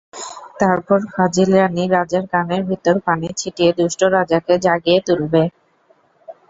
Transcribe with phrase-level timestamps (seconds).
[0.59, 5.43] তারপর ফাজিল রানি রাজার কানের ভেতর পানি ছিটিয়ে দুষ্ট রাজাকে জাগিয়ে তুলবে।